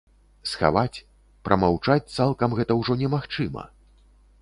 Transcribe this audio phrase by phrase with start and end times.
[0.51, 1.03] Схаваць,
[1.49, 3.71] прамаўчаць цалкам гэта ўжо немагчыма.